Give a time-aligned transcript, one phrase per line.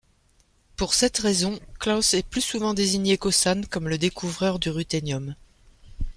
[0.77, 5.35] Pour cette raison, Klaus est plus souvent désigné qu'Osann comme le découvreur du ruthénium.